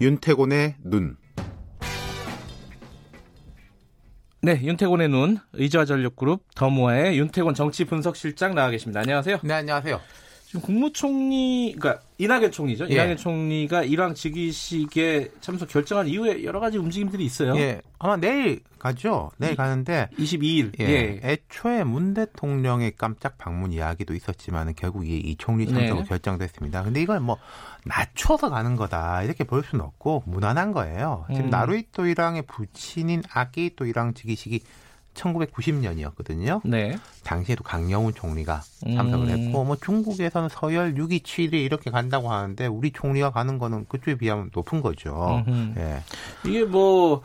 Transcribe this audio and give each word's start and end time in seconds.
윤태곤의 0.00 0.76
눈. 0.84 1.16
네, 4.40 4.60
윤태곤의 4.62 5.08
눈, 5.08 5.38
의자전력그룹 5.54 6.44
더모아의 6.54 7.18
윤태곤 7.18 7.54
정치 7.54 7.84
분석실장 7.84 8.54
나와 8.54 8.70
계십니다. 8.70 9.00
안녕하세요. 9.00 9.40
네, 9.42 9.54
안녕하세요. 9.54 10.00
지금 10.48 10.62
국무총리, 10.62 11.74
그러니까 11.78 12.02
이낙연 12.16 12.52
총리죠. 12.52 12.86
예. 12.88 12.94
이낙연 12.94 13.18
총리가 13.18 13.82
일왕 13.82 14.14
즉위식에 14.14 15.32
참석 15.42 15.68
결정한 15.68 16.08
이후에 16.08 16.42
여러 16.42 16.58
가지 16.58 16.78
움직임들이 16.78 17.22
있어요. 17.22 17.54
예, 17.58 17.82
아마 17.98 18.16
내일 18.16 18.60
가죠. 18.78 19.30
내일 19.36 19.56
가는데 19.56 20.08
22일. 20.16 20.72
예, 20.80 20.84
예. 20.86 21.20
애초에 21.22 21.84
문 21.84 22.14
대통령의 22.14 22.94
깜짝 22.96 23.36
방문 23.36 23.74
이야기도 23.74 24.14
있었지만 24.14 24.72
결국 24.74 25.06
이, 25.06 25.18
이 25.18 25.36
총리 25.36 25.66
참석으로 25.66 26.04
네. 26.04 26.08
결정됐습니다. 26.08 26.82
근데 26.82 27.02
이걸 27.02 27.20
뭐 27.20 27.36
낮춰서 27.84 28.48
가는 28.48 28.74
거다 28.74 29.24
이렇게 29.24 29.44
볼 29.44 29.62
수는 29.62 29.84
없고 29.84 30.22
무난한 30.24 30.72
거예요. 30.72 31.26
지금 31.28 31.48
음. 31.48 31.50
나루이토 31.50 32.06
일왕의 32.06 32.44
부친인 32.46 33.22
아기토 33.30 33.84
일왕 33.84 34.14
즉위식이 34.14 34.62
1990년이었거든요. 35.18 36.60
네. 36.64 36.96
당시에도 37.24 37.64
강영훈 37.64 38.14
총리가 38.14 38.62
참석을 38.82 39.28
음. 39.28 39.30
했고 39.30 39.64
뭐 39.64 39.76
중국에서는 39.76 40.48
서열 40.48 40.94
6위, 40.94 41.22
7위 41.22 41.54
이렇게 41.54 41.90
간다고 41.90 42.30
하는데 42.30 42.66
우리 42.66 42.92
총리가 42.92 43.30
가는 43.30 43.58
거는 43.58 43.86
그쪽에 43.88 44.16
비하면 44.16 44.50
높은 44.54 44.80
거죠. 44.80 45.44
예. 45.76 46.02
이게 46.46 46.64
뭐 46.64 47.22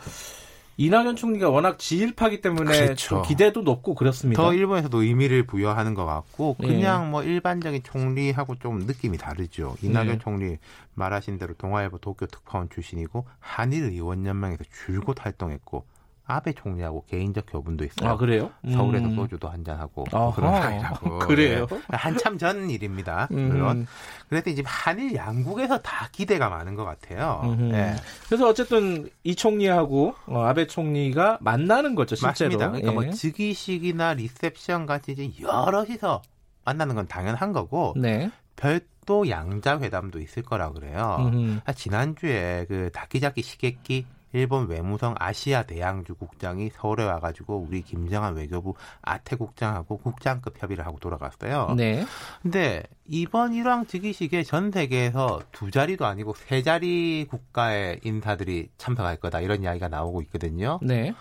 이낙연 0.78 1.16
총리가 1.16 1.50
워낙 1.50 1.78
지일파기 1.78 2.42
때문에 2.42 2.86
그렇죠. 2.86 3.22
기대도 3.22 3.62
높고 3.62 3.94
그렇습니다. 3.94 4.42
더 4.42 4.54
일본에서도 4.54 5.04
의미를 5.04 5.46
부여하는 5.46 5.94
것 5.94 6.06
같고 6.06 6.58
예. 6.64 6.68
그냥 6.68 7.06
예. 7.06 7.10
뭐 7.10 7.24
일반적인 7.24 7.84
총리하고 7.84 8.56
좀 8.56 8.80
느낌이 8.80 9.18
다르죠. 9.18 9.76
이낙연 9.82 10.16
예. 10.16 10.18
총리 10.20 10.58
말하신 10.96 11.38
대로 11.38 11.54
동아일보 11.54 12.00
도쿄 12.00 12.26
특파원 12.26 12.70
출신이고 12.70 13.26
한일 13.40 13.84
의원연맹에서 13.84 14.64
줄곧 14.86 15.24
활동했고 15.24 15.86
아베 16.26 16.54
총리하고 16.54 17.04
개인적 17.06 17.46
교분도 17.50 17.84
있어요. 17.84 18.10
아 18.10 18.18
그래요? 18.18 18.52
서울에서 18.72 19.08
음. 19.08 19.16
소주도 19.16 19.50
한잔 19.50 19.80
하고 19.80 20.06
뭐 20.10 20.34
그런 20.34 20.62
사이라고. 20.62 21.20
그래요? 21.28 21.68
네. 21.70 21.82
한참 21.90 22.38
전 22.38 22.70
일입니다. 22.70 23.28
음. 23.32 23.50
물론. 23.50 23.88
그래도 24.30 24.50
이제 24.50 24.64
한일 24.66 25.16
양국에서 25.16 25.80
다 25.80 26.08
기대가 26.12 26.50
많은 26.50 26.76
것 26.76 26.86
같아요. 26.86 27.56
네. 27.60 27.96
그래서 28.28 28.48
어쨌든 28.48 29.10
이 29.24 29.36
총리하고 29.36 30.16
어, 30.28 30.44
아베 30.44 30.66
총리가 30.66 31.40
만나는 31.42 31.94
거죠, 31.96 32.16
실제로. 32.16 32.30
맞습니다. 32.30 32.68
그러니까 32.70 32.92
뭐 32.94 33.04
예. 33.04 33.08
뭐 33.08 33.16
즉위식이나 33.16 34.14
리셉션 34.14 34.86
같이 34.86 35.12
이제 35.12 35.30
여럿이서 35.42 36.22
만나는 36.64 36.96
건 36.96 37.08
당연한 37.08 37.52
거고. 37.52 37.94
네. 37.98 38.32
별도 38.56 39.30
양자 39.30 39.80
회담도 39.80 40.20
있을 40.20 40.44
거라 40.44 40.72
그래요. 40.72 41.32
아, 41.66 41.74
지난주에 41.74 42.66
그 42.70 42.92
다키자키 42.94 43.42
시게키 43.42 44.06
일본 44.34 44.68
외무성 44.68 45.16
아시아 45.18 45.64
대양주 45.64 46.16
국장이 46.16 46.70
서울에 46.74 47.06
와가지고 47.06 47.66
우리 47.68 47.82
김정한 47.82 48.36
외교부 48.36 48.74
아태 49.02 49.36
국장하고 49.36 49.98
국장급 49.98 50.62
협의를 50.62 50.86
하고 50.86 51.00
돌아갔어요. 51.00 51.76
네. 51.78 52.06
근데 52.42 52.84
이번 53.06 53.54
일왕 53.54 53.86
즉위식에 53.86 54.44
전 54.44 54.72
세계에서 54.72 55.42
두 55.52 55.72
자리도 55.72 56.06
아니고 56.06 56.34
세 56.36 56.64
자리 56.64 57.26
국가의 57.30 58.00
인사들이 58.04 58.70
참석할 58.78 59.18
거다 59.18 59.40
이런 59.40 59.62
이야기가 59.64 59.88
나오고 59.88 60.22
있거든요. 60.24 60.80
네. 60.82 61.14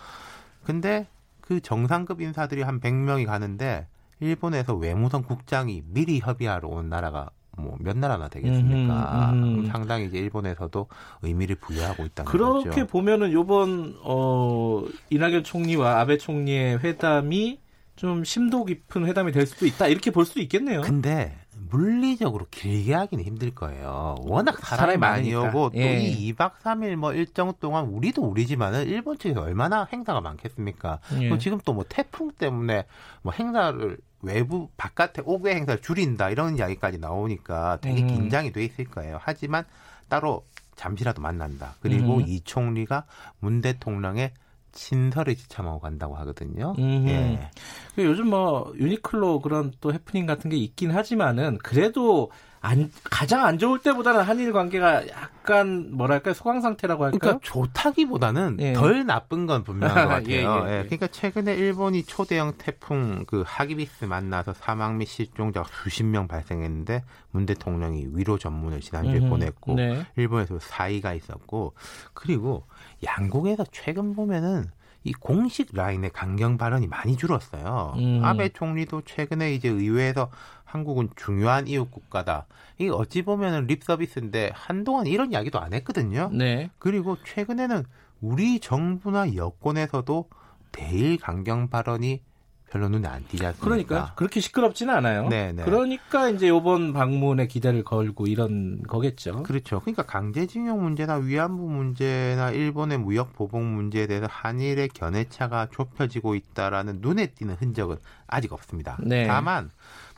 근데 0.63 1.07
그 1.39 1.61
정상급 1.61 2.21
인사들이 2.21 2.63
한 2.63 2.79
100명이 2.79 3.25
가는데 3.25 3.87
일본에서 4.19 4.75
외무성 4.75 5.23
국장이 5.23 5.83
미리 5.85 6.19
협의하러 6.19 6.67
온 6.69 6.89
나라가 6.89 7.29
뭐몇 7.57 7.97
나라나 7.97 8.27
되겠습니까? 8.29 9.31
음흠, 9.33 9.45
음흠. 9.59 9.67
상당히 9.67 10.05
이제 10.05 10.17
일본에서도 10.17 10.87
의미를 11.21 11.55
부여하고 11.55 12.05
있다는 12.05 12.31
그렇게 12.31 12.53
거죠. 12.53 12.63
그렇게 12.63 12.83
보면은 12.91 13.31
요번 13.31 13.95
어 14.03 14.83
이낙연 15.09 15.43
총리와 15.43 15.99
아베 15.99 16.17
총리의 16.17 16.79
회담이 16.83 17.59
좀 17.95 18.23
심도 18.23 18.65
깊은 18.65 19.05
회담이 19.05 19.31
될 19.31 19.45
수도 19.45 19.65
있다 19.67 19.87
이렇게 19.87 20.09
볼 20.11 20.25
수도 20.25 20.39
있겠네요. 20.41 20.81
근데 20.81 21.37
물리적으로 21.69 22.45
길게 22.49 22.93
하기는 22.93 23.23
힘들 23.23 23.51
거예요. 23.53 24.15
워낙 24.21 24.57
사람이, 24.59 24.93
사람이 24.93 24.97
많이 24.97 25.33
오고 25.35 25.69
또이 25.71 25.79
예. 25.81 26.33
2박 26.33 26.53
3일 26.63 26.95
뭐 26.95 27.13
일정 27.13 27.53
동안 27.59 27.85
우리도 27.85 28.21
우리지만은 28.23 28.87
일본 28.87 29.17
측에서 29.17 29.41
얼마나 29.41 29.87
행사가 29.91 30.21
많겠습니까? 30.21 30.99
예. 31.21 31.37
지금 31.37 31.59
또 31.63 31.73
뭐 31.73 31.83
태풍 31.87 32.31
때문에 32.31 32.85
뭐 33.23 33.33
행사를 33.33 33.97
외부 34.23 34.69
바깥에 34.77 35.21
오게 35.25 35.53
행사를 35.53 35.81
줄인다 35.81 36.29
이런 36.31 36.57
이야기까지 36.57 36.97
나오니까 36.97 37.79
되게 37.81 38.01
음. 38.01 38.07
긴장이 38.07 38.51
돼 38.51 38.63
있을 38.65 38.85
거예요. 38.85 39.19
하지만 39.21 39.65
따로 40.09 40.43
잠시라도 40.75 41.21
만난다. 41.21 41.75
그리고 41.81 42.17
음. 42.17 42.23
이 42.25 42.41
총리가 42.41 43.05
문 43.39 43.61
대통령의 43.61 44.31
친서를 44.71 45.35
지참하고 45.35 45.79
간다고 45.79 46.15
하거든요. 46.15 46.73
예. 46.79 47.49
그 47.95 48.03
요즘 48.03 48.29
뭐 48.29 48.73
유니클로 48.75 49.41
그런 49.41 49.71
또 49.81 49.93
해프닝 49.93 50.25
같은 50.25 50.49
게 50.49 50.57
있긴 50.57 50.89
하지만은 50.91 51.59
그래도 51.59 52.31
안, 52.65 52.89
가장 53.03 53.43
안 53.43 53.57
좋을 53.57 53.79
때보다는 53.79 54.21
한일 54.21 54.53
관계가 54.53 55.09
약간 55.09 55.91
뭐랄까 55.91 56.33
소강 56.33 56.61
상태라고 56.61 57.03
할까요? 57.03 57.19
그러니까 57.19 57.39
좋다기보다는 57.43 58.57
예. 58.61 58.71
덜 58.71 59.05
나쁜 59.05 59.45
건 59.45 59.65
분명한 59.65 60.07
것 60.07 60.07
같아요. 60.23 60.29
예, 60.29 60.35
예, 60.35 60.39
예, 60.39 60.79
예. 60.79 60.83
그러니까 60.83 61.07
최근에 61.07 61.55
일본이 61.55 62.03
초대형 62.03 62.53
태풍 62.57 63.25
그 63.27 63.43
하기비스 63.45 64.05
만나서 64.05 64.53
사망 64.53 64.97
및 64.97 65.07
실종자 65.07 65.65
수십 65.83 66.03
명 66.05 66.29
발생했는데 66.29 67.03
문 67.31 67.45
대통령이 67.45 68.07
위로 68.13 68.37
전문을 68.37 68.79
지난주에 68.79 69.17
음흠, 69.17 69.29
보냈고 69.29 69.75
네. 69.75 70.05
일본에서 70.15 70.57
사의가 70.59 71.13
있었고 71.15 71.73
그리고 72.13 72.63
양국에서 73.03 73.65
최근 73.73 74.15
보면은 74.15 74.71
이 75.03 75.13
공식 75.13 75.69
라인의 75.73 76.11
강경 76.11 76.57
발언이 76.57 76.87
많이 76.87 77.17
줄었어요. 77.17 77.95
음. 77.97 78.21
아베 78.23 78.49
총리도 78.49 79.01
최근에 79.01 79.53
이제 79.53 79.69
의회에서 79.69 80.29
한국은 80.63 81.09
중요한 81.15 81.67
이웃 81.67 81.91
국가다. 81.91 82.45
이게 82.77 82.89
어찌 82.89 83.21
보면은 83.21 83.67
립 83.67 83.83
서비스인데 83.83 84.51
한동안 84.53 85.05
이런 85.07 85.31
이야기도 85.31 85.59
안 85.59 85.73
했거든요. 85.73 86.29
네. 86.33 86.71
그리고 86.79 87.17
최근에는 87.23 87.83
우리 88.21 88.59
정부나 88.59 89.35
여권에서도 89.35 90.29
대일 90.71 91.17
강경 91.17 91.69
발언이 91.69 92.21
별로 92.73 92.89
눈에 92.89 93.07
안 93.07 93.23
띄지 93.27 93.45
않습니까? 93.45 93.63
그러니까 93.63 94.13
그렇게 94.15 94.39
시끄럽지는 94.39 94.95
않아요. 94.95 95.29
네네. 95.29 95.51
네. 95.53 95.63
그러니까 95.63 96.29
이제 96.29 96.47
이번 96.47 96.91
방문에 96.91 97.45
기대를 97.45 97.83
걸고 97.83 98.25
이런 98.25 98.81
거겠죠. 98.81 99.43
그렇죠. 99.43 99.79
그러니까 99.81 100.01
강제징용 100.01 100.81
문제나 100.81 101.17
위안부 101.17 101.69
문제나 101.69 102.49
일본의 102.49 102.97
무역 102.97 103.33
보복 103.33 103.61
문제에 103.61 104.07
대해서 104.07 104.25
한일의 104.27 104.89
견해차가 104.89 105.67
좁혀지고 105.71 106.33
있다라는 106.33 106.97
눈에 107.01 107.27
띄는 107.27 107.57
흔적은 107.59 107.97
아직 108.25 108.51
없습니다. 108.51 108.97
네. 109.01 109.27
다만 109.27 109.69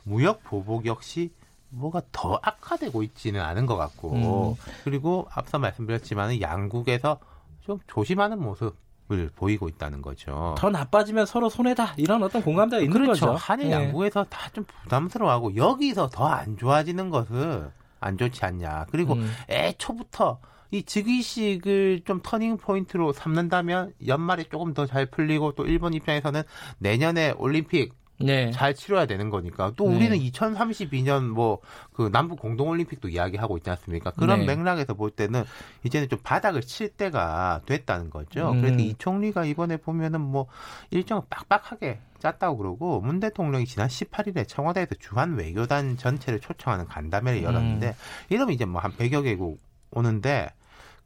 무역 0.04 0.42
보복 0.42 0.86
역시 0.86 1.30
뭐가 1.68 2.00
더 2.10 2.40
악화되고 2.42 3.02
있지는 3.02 3.42
않은 3.42 3.66
것 3.66 3.76
같고 3.76 4.12
음. 4.14 4.54
그리고 4.84 5.28
앞서 5.30 5.58
말씀드렸지만 5.58 6.40
양국에서 6.40 7.18
좀 7.60 7.80
조심하는 7.86 8.40
모습 8.40 8.85
을 9.12 9.30
보이고 9.36 9.68
있다는 9.68 10.02
거죠. 10.02 10.56
더 10.58 10.68
나빠지면 10.68 11.26
서로 11.26 11.48
손해다 11.48 11.94
이런 11.96 12.24
어떤 12.24 12.42
공감대가 12.42 12.82
있는 12.82 12.92
그렇죠. 12.92 13.26
거죠. 13.26 13.38
한일 13.38 13.66
네. 13.68 13.72
양국에서 13.72 14.24
네. 14.24 14.30
다좀 14.30 14.64
부담스러워하고 14.82 15.54
여기서 15.54 16.08
더 16.10 16.26
안 16.26 16.56
좋아지는 16.56 17.10
것은 17.10 17.70
안 18.00 18.18
좋지 18.18 18.44
않냐. 18.44 18.86
그리고 18.90 19.14
음. 19.14 19.32
애초부터 19.48 20.40
이 20.72 20.82
즉위식을 20.82 22.02
좀 22.04 22.20
터닝 22.20 22.56
포인트로 22.56 23.12
삼는다면 23.12 23.92
연말에 24.08 24.42
조금 24.50 24.74
더 24.74 24.86
잘 24.86 25.06
풀리고 25.06 25.52
또 25.52 25.64
일본 25.66 25.94
입장에서는 25.94 26.42
내년에 26.78 27.32
올림픽 27.38 27.94
네. 28.18 28.50
잘 28.50 28.74
치러야 28.74 29.06
되는 29.06 29.30
거니까 29.30 29.72
또 29.76 29.88
네. 29.88 29.96
우리는 29.96 30.18
2032년 30.18 31.28
뭐 31.28 31.60
그 31.96 32.10
남북 32.12 32.38
공동 32.38 32.68
올림픽도 32.68 33.08
이야기하고 33.08 33.56
있지 33.56 33.70
않습니까? 33.70 34.10
그런 34.10 34.40
네. 34.40 34.54
맥락에서 34.54 34.92
볼 34.92 35.10
때는 35.10 35.44
이제는 35.82 36.10
좀 36.10 36.18
바닥을 36.22 36.60
칠 36.60 36.90
때가 36.90 37.62
됐다는 37.64 38.10
거죠. 38.10 38.50
음. 38.50 38.60
그래서 38.60 38.78
이 38.80 38.94
총리가 38.98 39.46
이번에 39.46 39.78
보면은 39.78 40.20
뭐 40.20 40.46
일정을 40.90 41.22
빡빡하게 41.30 41.98
짰다고 42.18 42.58
그러고 42.58 43.00
문 43.00 43.18
대통령이 43.18 43.64
지난 43.64 43.88
18일에 43.88 44.46
청와대에서 44.46 44.96
주한 44.98 45.36
외교단 45.36 45.96
전체를 45.96 46.40
초청하는 46.40 46.84
간담회를 46.86 47.42
열었는데 47.42 47.88
음. 47.88 47.94
이러면 48.28 48.52
이제 48.52 48.66
뭐 48.66 48.82
한 48.82 48.92
100여 48.92 49.24
개국 49.24 49.58
오는데 49.90 50.50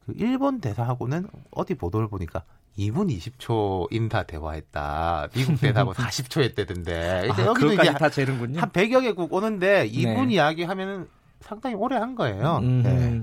그 0.06 0.12
일본 0.16 0.60
대사하고는 0.60 1.28
어디 1.52 1.74
보도를 1.74 2.08
보니까 2.08 2.42
2분 2.78 3.14
20초 3.16 3.88
인사 3.90 4.22
대화했다. 4.22 5.28
미국 5.34 5.60
대사하고 5.60 5.92
40초 5.94 6.42
했대던데. 6.42 7.28
아, 7.30 7.44
여기도 7.46 7.72
이제 7.74 7.92
다 7.92 8.08
재는군요. 8.08 8.60
한 8.60 8.70
100여 8.70 9.02
개국 9.02 9.32
오는데 9.32 9.88
2분 9.90 10.26
네. 10.28 10.34
이야기 10.34 10.62
하면은 10.64 11.06
상당히 11.40 11.74
오래 11.76 11.96
한 11.96 12.14
거예요. 12.14 12.58
음. 12.62 12.82
네. 12.82 13.22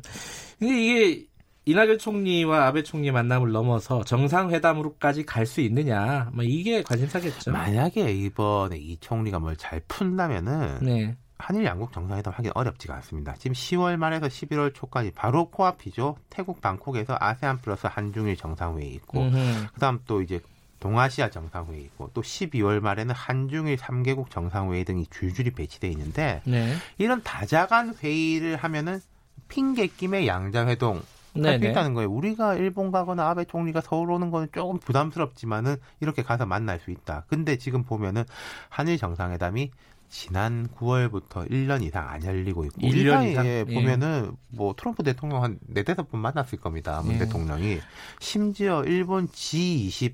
근데 0.60 0.84
이게 0.84 1.26
이낙연 1.66 1.98
총리와 2.00 2.68
아베 2.68 2.82
총리 2.84 3.12
만남을 3.12 3.52
넘어서 3.52 4.04
정상회담으로까지 4.06 5.26
갈 5.26 5.46
수 5.46 5.60
있느냐, 5.62 6.30
뭐 6.34 6.44
이게 6.44 6.82
관심사겠죠. 6.82 7.52
만약에 7.52 8.12
이번에 8.14 8.78
이 8.78 8.98
총리가 9.00 9.40
뭘 9.40 9.56
잘 9.58 9.82
푼다면은 9.88 10.80
네. 10.82 11.16
한일 11.38 11.66
양국 11.66 11.94
정상회담 11.94 12.34
하기 12.34 12.50
어렵지가 12.54 12.95
않습니다. 12.95 13.34
지금 13.36 13.54
10월 13.54 13.98
말에서 13.98 14.28
11월 14.28 14.74
초까지 14.74 15.12
바로 15.12 15.50
코앞이죠. 15.50 16.18
태국 16.30 16.62
방콕에서 16.62 17.16
아세안 17.19 17.60
플러스 17.60 17.88
한중일 17.88 18.38
정상회의 18.38 18.94
있고, 18.95 19.22
음흠. 19.22 19.68
그다음 19.74 20.00
또 20.06 20.22
이제 20.22 20.42
동아시아 20.80 21.30
정상회의 21.30 21.84
있고, 21.84 22.10
또 22.13 22.22
12월 22.22 22.80
말에는 22.80 23.13
한중일 23.13 23.78
3개국 23.78 24.30
정상회의 24.30 24.84
등이 24.84 25.07
줄줄이 25.10 25.51
배치돼 25.51 25.88
있는데 25.89 26.42
네. 26.45 26.74
이런 26.98 27.22
다자간 27.24 27.95
회의를 28.01 28.57
하면은 28.57 29.00
핑계 29.48 29.88
김에 29.88 30.28
양자회동 30.28 31.01
할수 31.44 31.66
있다는 31.66 31.94
거예요. 31.94 32.10
우리가 32.10 32.56
일본 32.56 32.92
가거나 32.92 33.30
아베 33.30 33.45
총리가 33.45 33.81
서울 33.81 34.12
오는 34.12 34.31
거는 34.31 34.48
조금 34.51 34.80
부담스럽지만은 34.80 35.78
이렇게 36.00 36.24
가서 36.24 36.45
만날 36.45 36.80
수 36.80 36.92
있다. 36.92 37.25
근데 37.28 37.57
지금 37.57 37.84
보면은 37.84 38.24
한일 38.69 38.98
정상회담이 38.98 39.72
지난 40.09 40.68
9월부터 40.69 41.50
1년 41.50 41.83
이상 41.83 42.07
안 42.07 42.24
열리고 42.24 42.65
있고 42.65 42.81
1년 42.81 43.30
이상 43.31 43.45
예. 43.45 43.65
보면은 43.65 44.36
뭐 44.48 44.74
트럼프 44.75 45.04
대통령 45.04 45.44
한 45.44 45.59
네다섯 45.68 46.09
번 46.09 46.21
만났을 46.21 46.59
겁니다. 46.59 47.01
문 47.04 47.15
예. 47.15 47.19
대통령이 47.19 47.80
심지어 48.19 48.83
일본 48.83 49.27
G20 49.27 50.13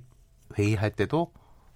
회의할 0.58 0.92
때도 0.92 1.32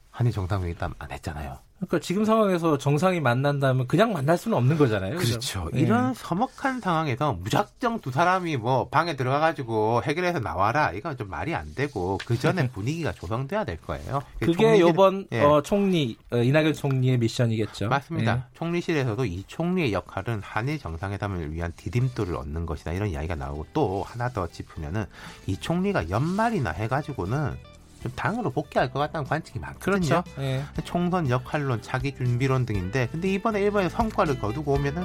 한일 0.10 0.32
정상회의 0.32 0.76
안 0.80 1.12
했잖아요. 1.12 1.67
그러니까 1.78 2.00
지금 2.00 2.26
상황에서 2.26 2.78
정상이 2.78 3.20
만난다면 3.20 3.88
그냥 3.88 4.12
만날 4.12 4.38
수는 4.38 4.58
없는 4.58 4.78
거잖아요. 4.78 5.18
그렇죠. 5.18 5.70
네. 5.72 5.82
이런 5.82 6.14
서먹한 6.16 6.82
상황에서 6.82 7.34
무작정 7.34 8.00
두 8.02 8.12
사람이 8.12 8.58
뭐 8.58 8.88
방에 8.90 9.16
들어가가지고 9.16 10.02
해결해서 10.04 10.40
나와라. 10.40 10.92
이건 10.92 11.18
좀 11.18 11.30
말이 11.30 11.54
안 11.54 11.76
되고 11.76 12.18
그 12.26 12.38
전에 12.38 12.68
분위기가 12.70 13.12
조성돼야 13.12 13.64
될 13.64 13.78
거예요. 13.78 14.22
그게 14.40 14.78
이번 14.78 15.28
예. 15.32 15.42
어, 15.42 15.62
총리 15.62 16.18
어, 16.32 16.38
이낙연 16.38 16.74
총리의 16.74 17.20
미션이겠죠. 17.20 17.90
맞습니다. 17.90 18.38
예. 18.38 18.58
총리실에서도 18.58 19.26
이 19.26 19.44
총리의 19.46 19.94
역할은 19.94 20.42
한일 20.44 20.80
정상회담을 20.80 21.54
위한 21.54 21.72
디딤돌을 21.76 22.36
얻는 22.36 22.66
것이다 22.66 22.94
이런 22.94 23.10
이야기가 23.10 23.36
나오고 23.36 23.68
또 23.74 24.04
하나 24.04 24.30
더 24.30 24.48
짚으면은 24.48 25.06
이 25.46 25.56
총리가 25.56 26.10
연말이나 26.10 26.72
해가지고는 26.72 27.56
좀 28.02 28.12
당으로 28.16 28.50
복귀할 28.52 28.92
것 28.92 29.00
같다는 29.00 29.28
관측이 29.28 29.60
많거든요. 29.60 30.24
그렇죠. 30.24 30.24
예. 30.40 30.64
총선 30.84 31.30
역할론, 31.30 31.82
자기 31.82 32.14
준비론 32.16 32.66
등인데 32.66 33.08
근데 33.12 33.34
이번에 33.34 33.62
일본에 33.62 33.90
성과를 33.90 34.40
거두고 34.40 34.74
오면은 34.74 35.04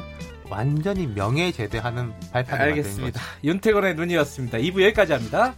완전히 0.51 1.07
명예 1.07 1.51
제대하는 1.51 2.13
발표가 2.31 2.59
되는 2.59 2.77
거죠. 2.77 2.81
알겠습니다. 2.81 3.21
윤태건의 3.43 3.95
눈이었습니다. 3.95 4.59
2부 4.59 4.83
여기까지 4.83 5.13
합니다. 5.15 5.55